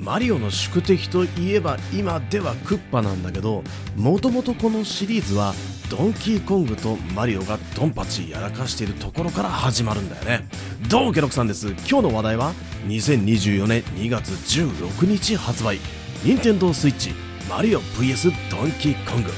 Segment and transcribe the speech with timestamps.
[0.00, 3.64] マリオの宿敵といえば今ではクッパなんだけど
[3.96, 5.54] もともとこのシリーズは
[5.90, 10.48] ドンキーコングとマリオがドンパチやらかしているところから始まるんだよね。
[10.88, 11.70] どうもケロクさんです。
[11.90, 12.52] 今日の話題は
[12.86, 15.80] 2024年2月16日発売。
[16.22, 17.12] 任天堂 switch
[17.50, 19.30] マリオ VS ドンキーコング。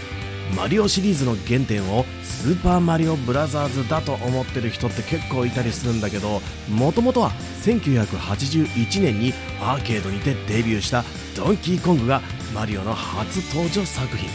[0.56, 7.30] マリオシリーズの原点をスーパーマリオブラザーズだと思ってる人って結構いたりするんだけどもともとは
[7.62, 11.04] 1981年にアーケードにてデビューした
[11.36, 12.20] ドンキーコングが
[12.54, 14.28] マリオの初登場作品。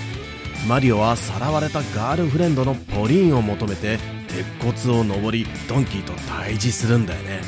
[0.68, 7.42] マリオはさらわれたガールフレンドのポリーンを求めて鉄骨を登りドンキーと対峙するんだよね。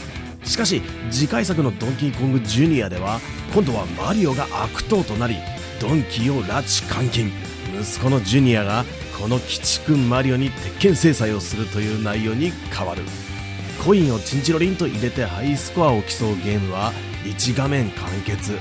[0.43, 3.19] しかし次回作のドンキーコングジュニアでは
[3.53, 5.35] 今度はマリオが悪党となり
[5.81, 7.31] ドンキーを拉致監禁。
[7.81, 8.85] 息子のジュニアが
[9.19, 13.03] この鬼畜マリオに鉄拳制裁をするという内容に変わる。
[13.83, 16.91] コインをチンチロリンと入れてハイスコアを競うゲームは
[17.23, 18.57] 1画面完結。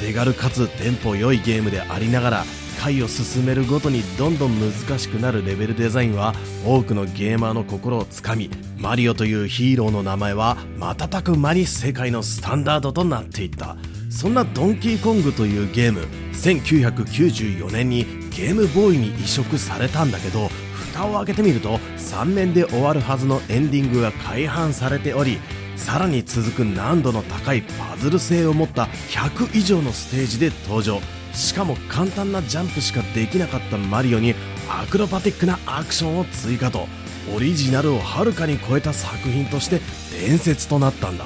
[0.00, 2.44] 手軽かつテンポ良いゲームでありながら
[2.80, 6.34] 回を進めるごとにどんどん難しくなるレベルデザインは
[6.66, 13.76] 多くのゲーマーの心をつかみマリオというヒーローの名前は瞬く間に世界のスタンダードとなっていった。
[14.10, 16.02] そんなドンキーコングというゲーム
[16.34, 20.48] 1994年にゲームボーイに移植されたんだけど
[20.92, 25.38] 蓋を開けてみると3面で終わるはずのエンディングが改版されており
[25.76, 31.00] さらに続く難度の高いパズル性を持った100以上のステージで登場。
[31.32, 34.34] しかも簡単なジャンプしかできなかったマリオに
[34.68, 36.86] アクロバティックなアクションを追加と
[37.34, 39.80] オリジナルをはるかに超えた作品として
[40.12, 41.24] 伝説となったんだ。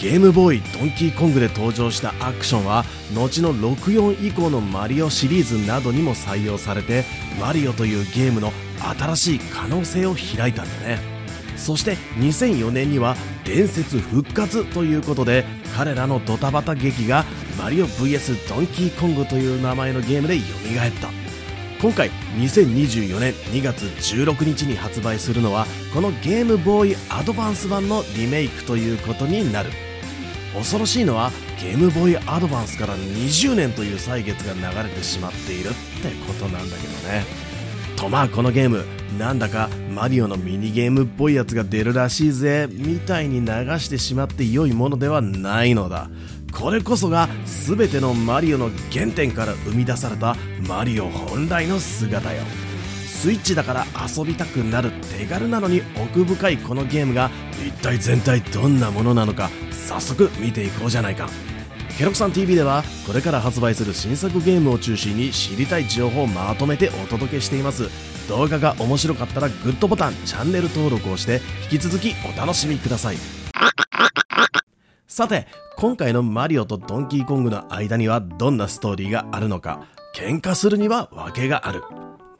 [0.00, 7.04] ゲームボーイドンキーコングで登場したアクションは後の64以降のマリオシリーズなどにも採用されて
[7.38, 8.50] マリオというゲームの
[8.98, 10.98] 新しい可能性を開いたんだね。
[11.58, 15.44] そして2004年には伝説復活ということで
[15.76, 17.26] 彼らのドタバタ劇が
[17.58, 21.10] マリオ VS ドンキーコングという名前のゲームで蘇った。
[21.82, 29.89] 今回2024年2月16日に発売するのはこのゲームボーイアドバンス版のリメイクということになる。
[30.54, 31.30] 恐ろしいのは
[31.60, 35.76] ゲームボーイアドバンスから20年という歳月が流れてしまっているって
[36.26, 37.24] ことなんだけどね。
[37.96, 38.84] とまあこのゲーム
[39.18, 42.66] なんだかマリオのミニゲームっぽいやつが出るらしいぜ。
[42.70, 43.46] みたいに流
[43.78, 46.10] してしまって良いものではないのだ。
[46.52, 50.36] これこそが全てのマリオの原点から生み出された
[50.66, 52.42] マリオ本来の姿よ。
[53.10, 57.30] スイッチだから遊びたくなる手軽なのに奥深いこのゲームが
[57.66, 61.28] 一体全体どんなものなのか早速見ていこうじゃないか。
[61.98, 67.90] ケロクさん TV ではこれから発売する新作ゲームを中心に知りたい情報をまとめてお届けしています。
[68.28, 73.16] 動画が面白かったらグッドボタンチャンネル登録をして引き続きお楽しみください。
[75.08, 79.84] さて今回のマリオとドンキーコングの間にはどんなストーリーがあるのか
[80.16, 81.82] 喧嘩するには訳がある。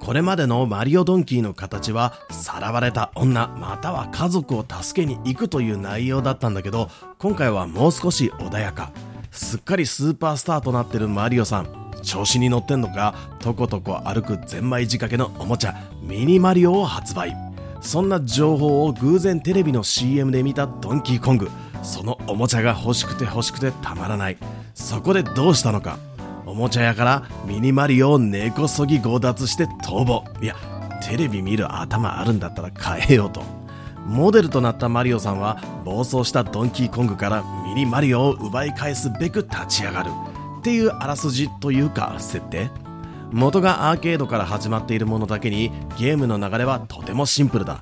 [0.01, 6.89] これまでのマリオドンキーの形はさらわれた女または家族を助けに行くという内容だったんだけど
[7.19, 8.93] 今回はもう少し穏やか。
[9.31, 11.69] すっかりスーパースターとなってるマリオさん。
[12.03, 17.37] 調子に乗ってんのかとことこ歩くゼンマイ仕掛けのおもちゃミニマリオを発売。
[17.83, 21.51] そんな情報を偶然テレビの CM で見たドンキーコング。
[21.83, 24.39] そのおもちゃが欲しくて欲しくてたまらない。
[24.75, 25.99] そこでどうしたのか。
[26.51, 30.25] おもちゃ屋からミニマリオを根こそぎ強奪して逃亡。
[30.43, 30.57] いや
[31.01, 33.43] テレビ見る頭あるんだったら変えようと。
[34.05, 40.11] モデルとなったマリオさんは暴走したドンキーコングからミニマリオを奪い返すべく立ち上がる。
[40.59, 42.69] っていうあらすじというか設定。
[43.31, 47.81] 元がアーケードから始まっているものだけにゲームの流れはとてもシンプルだ。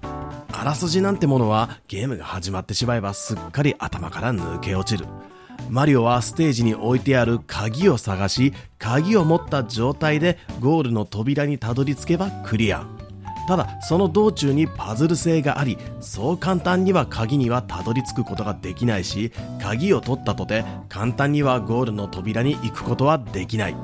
[0.52, 5.08] あらすじなんてものはゲームが始まってしまえばすっかり頭から抜け落ちる。
[5.68, 12.86] マリオはステージに置いてある鍵を探し鍵を持った状態でゴールの扉にたどり着けばクリア。
[13.46, 23.76] ただその道中にパズル性がありそう簡単には鍵にはたどり着くことができないし鍵を取ったとて簡単にはゴールの扉に行くことはできない。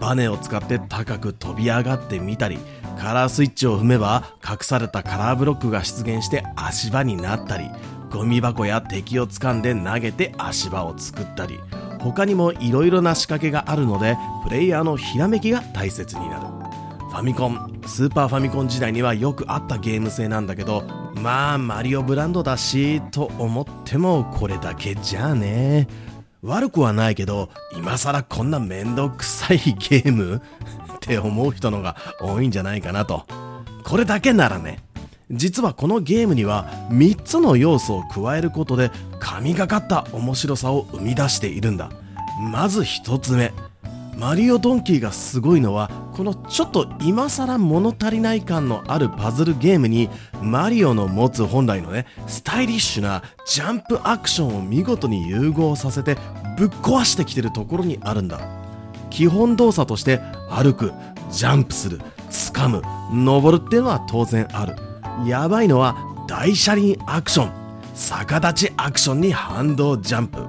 [0.00, 2.58] バネを使って高く飛び上がってみたり
[2.98, 7.70] カラースイッチを踏めば隠されたカラーブロックが出現して足場になったり
[8.10, 11.58] ゴミ箱や敵を掴んで投げて足場を作ったり
[12.00, 16.46] 他にも色々な仕掛けがあるのでプレイヤーのひらめきが大切になる。
[17.08, 25.88] ファミコンスーパーファミコン時代にはよくあったゲーム性なんだけどまあマリオブランドだしと思ってもこれだけじゃあね。
[26.42, 30.36] 悪くはないけど今更こんなめんどくさいゲーム？
[30.36, 33.24] って思う人のが多いんじゃないかなと。
[33.82, 34.80] これだけならね。
[35.30, 41.90] 実はこのゲームには3つの要素を加えることで神がかった面白さを生み出しているんだ。
[42.52, 43.52] まず一つ目。
[44.16, 50.08] マリオドンキーがすごいのはこのちょっと今更物足りない感のあるパズルゲームに
[50.40, 56.16] マリオの持つ本来のねスタイリッシュなジャンプアクションを見事に融合させて
[56.56, 58.40] ぶっ壊してきてるところにあるんだ。
[59.10, 60.92] 基本動作として歩く
[61.30, 62.00] ジャンプする
[62.30, 62.82] 掴む
[63.12, 64.85] 登るっていうのは当然ある。
[65.24, 65.96] やばいのは
[66.28, 67.52] 大車輪アクション。
[67.94, 70.40] 逆立ちアクションに反動ジャンプ。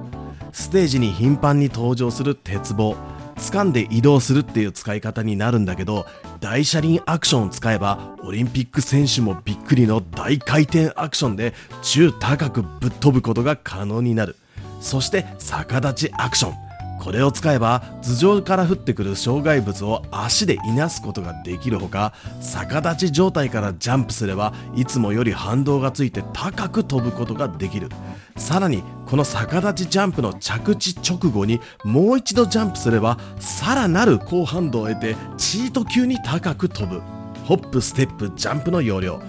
[0.52, 2.94] ステージに頻繁に登場する鉄棒。
[3.38, 6.06] 掴んで移動するっていう使い方になるんだけど
[6.40, 14.36] 大車輪アクションを使えばオリンピック選手もびっくりの大回転アクションで中高くぶっ飛ぶことが可能になる。
[14.80, 16.67] そして逆立ちアクション。
[16.98, 27.88] これを使えば頭上から降ってくる障害物を足でいなすことができるほか逆立ち状態からジャンプすればいつもより反動がついて高く飛ぶことができる。
[28.36, 37.00] さらにこの逆立ちジャンプの着地直後にもう一度ジャンプすればさらなる高反動を得てチート級に高く飛ぶ。
[37.44, 39.20] ホップステップジャンプの要領。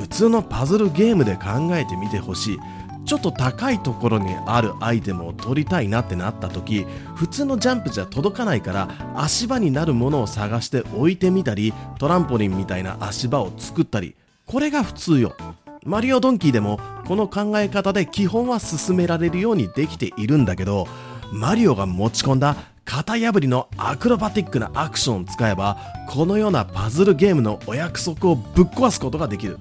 [0.00, 2.58] 普通のパズルゲームで考えてみてほしい。
[3.04, 14.16] ちょっと高いところにあるアイテムを取りたいなってなった時普通のジャンプじゃ届かないから足場になるものを探して置いてみたりトランポリンみたいな足場を作ったり
[14.46, 15.34] これが普通よ。
[15.84, 20.88] マリオドンキーでもこの考え方で基本は進められるようにできているんだけど
[21.30, 25.76] マリオが持ち込んだ型破りのアクロバティックなアクションを使えば
[26.08, 29.58] このようなパズルゲームのお約束をぶっ壊すことができる。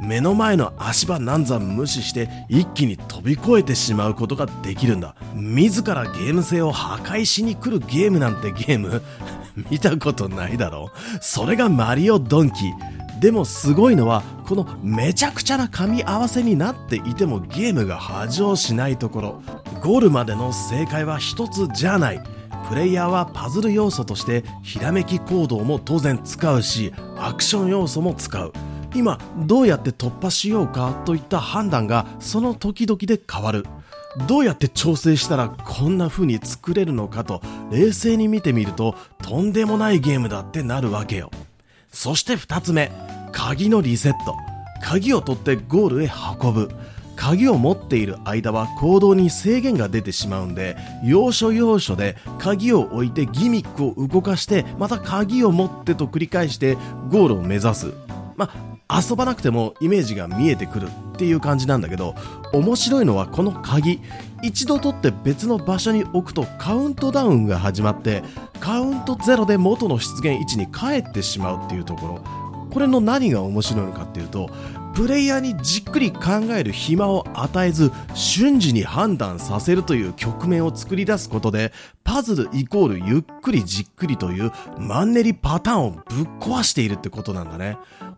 [0.00, 5.14] 目の前の足場難産無視して一気に飛び越えてしまうことができるんだ。
[5.34, 9.02] 自らゲーム性を破壊しに来るゲームなんてゲーム。
[9.70, 10.90] 見たことないだろ
[11.22, 12.66] それがマリオドンキ。
[12.66, 19.42] ーでもすごいのはこのめちゃくちゃな噛み合わせになっていてもゲームが波状しないところ。
[19.80, 22.22] ゴールまでの正解は一つじゃない。
[22.68, 28.52] プレイヤーはパズル要素としてひらめき行動も当然使うしアクション要素も使う。
[28.96, 33.64] 今どうやって突破しようかといった判断がその時々で変わる。
[34.26, 41.30] どうやって調整したらこんな風に作れるのかと冷静に見てみるととんでもないゲームだってなるわけよ。
[41.92, 42.90] そして2つ目
[43.32, 44.34] 鍵のリセット。
[44.82, 46.10] 鍵を取ってゴールへ
[46.40, 46.70] 運ぶ。
[47.16, 56.74] 鍵を持っている間は行動に制限が出てしまうんで要所要所で鍵を置いてギミックを動かしてまた鍵を持ってと繰り返して
[57.10, 57.94] ゴールを目指す。
[58.36, 62.14] まあ遊ばなくてもイメージが見えてくるっていう感じなんだけど
[62.52, 64.00] 面白いのはこの鍵。
[64.42, 68.22] 一度取って別の場所に置くとカウントダウンが始まって
[68.60, 72.46] カウントゼロで元の出現位置に帰ってしまうっていうところ。
[72.70, 74.50] これの何が面白いのかっていうと
[74.96, 76.20] プレイヤーにじっくり考
[76.56, 81.70] える暇を与えず瞬時に判断させるという局面を作り出すことで
[82.02, 86.02] パズルイコールゆっくりじっくりというマンネリパターンをぶっ
[86.40, 87.76] 壊しているってことなんだね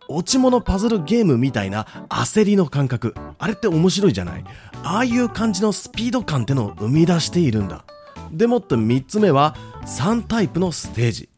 [0.08, 3.12] 落ち物パズルゲームみたいな焦りの感覚。
[3.38, 4.44] あれって面白いじゃない
[4.84, 7.84] ああいう感じのスピード感ってのを生み出しているんだ。
[8.30, 11.28] でもって3つ目は3タイプのステージ。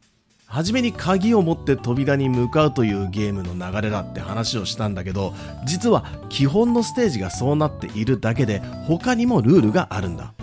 [0.50, 5.32] はじめに鍵を持って扉に向かうというゲームの流れだって話をしたんだけど、
[5.64, 8.58] 実は基本のステージがそうなっているだけで
[8.88, 10.35] 他にもルールがあるんだ。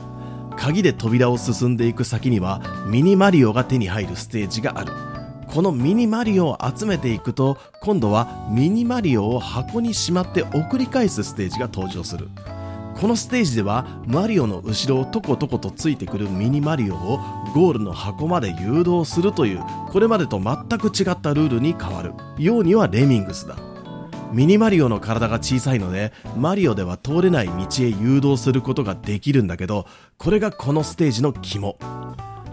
[0.56, 4.94] 鍵で扉を進んでいく先にはミニマリオが手に入るステージがある。
[5.46, 12.30] このミニマリオを集めていくと今度はミニマリオを箱にしまって送り返すステージが登場する
[13.00, 17.20] このステージではマリオの後ろをトコトコとついてくるミニマリオを
[17.54, 22.14] ゴールの箱まで誘導するというこれまでと全く違ったルールに変わる。
[22.40, 23.56] ようにはレミングスだ。
[24.34, 29.86] ミニマリオの体が小さいのでマリオでは通れない道へ誘導することができるんだけど
[30.18, 31.78] これがこのステージの肝。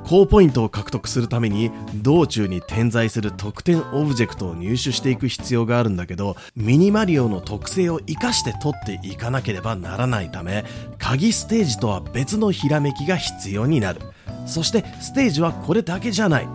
[0.05, 10.65] 高ポイントを獲得するために道中に点在する特典オブジェクトを入手していく必要があるんだけどミニマリオの特性を活かして取っていかなければならないため
[10.99, 14.01] 鍵ステージとは別のひらめきが必要になる。
[14.47, 16.49] そしてステージはこれだけじゃない。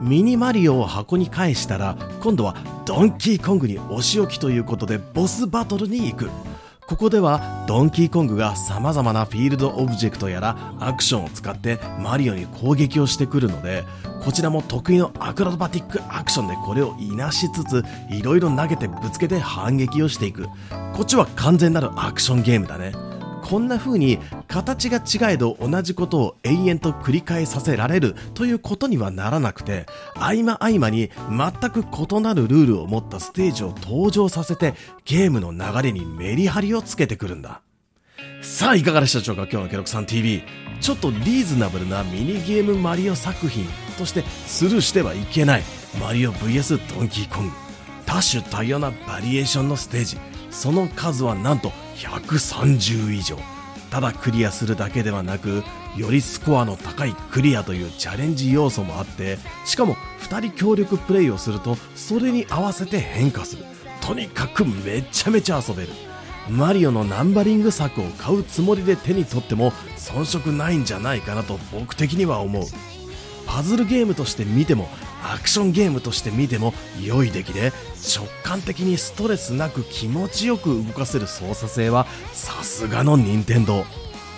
[0.00, 6.30] ミニマリオを箱に返したら今度はドンキーコングにお仕置きということでボスバトルに行く。
[6.86, 13.84] ここではドンキーコングが様々なフィールドオブジェクトやらアクションを使ってマリオに攻撃をしてくるので
[14.22, 20.46] こちらも得意のアクロバティックアクションでこれをいなしつついろいろ投げてぶつけて反撃をしていく。
[20.94, 22.92] こっちは完全なるアクションゲームだね。
[23.44, 29.84] こんな風に形が違えど同じことを永遠と繰り返させられるということにはならなくて
[30.14, 34.72] 合間合間に全く異なるルールを持ったステージを登場させて
[35.04, 37.60] ゲームの流れにメリハリをつけてくるんだ。
[38.40, 40.42] さあいかがでしたでしょうか今日のケロクさん TV
[40.80, 43.66] ちょっとリーズナブルなミニゲームマリオ作品
[43.98, 45.62] としてスルーしてはいけない
[46.00, 47.52] マリオ VS ドンキーコング。
[48.06, 50.18] 多種多様なバリエーションのステージ。
[50.50, 53.38] その数はなんと130以上。
[53.90, 55.62] ただクリアするだけではなく
[55.96, 59.94] よりスコアの高いクリアというチャレンジ要素もあってしかも
[60.28, 63.64] 2人協力プレイをするとそれに合わせて変化する。
[64.00, 65.90] とにかくめちゃめちゃ遊べる。
[66.50, 72.64] マリオのナンバリング作を買うつもりで手に取っても遜色ないんじゃないかなと僕的には思う。
[73.46, 74.88] パズルゲームとして見ても
[75.24, 77.72] アクションゲームとして見ても良い出来で
[78.16, 83.84] 直感的にストレスなく気持ちよく動かせる操作性はさすがの任天堂。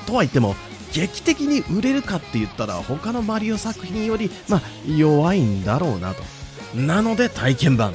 [0.06, 0.54] とは言っても
[0.92, 6.22] 劇的に売れるかって言ったら他のマリオ作品よりまあ弱いんだろうなと。
[6.76, 7.92] なので体験版。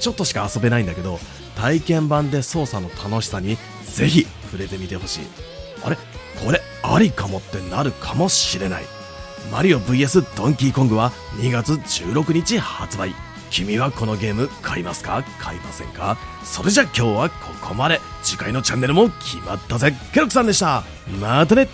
[0.00, 1.18] ちょっとしか遊べないんだけど
[1.56, 5.26] 体験版で操作の楽しさにぜひ触れてみてほしい。
[5.82, 5.96] あれ？
[6.44, 8.82] これありかもってなるかもしれない。
[9.50, 13.14] マリオ VS ドンキーコングは2月16日発売。
[13.50, 16.16] 君はこのゲーム買いますか買いませんか？
[16.42, 18.00] それじゃ今日はここまで。
[18.22, 19.94] 次回のチャンネルも決まったぜ。
[20.12, 20.82] ケロクさんでした。
[21.20, 21.68] またね。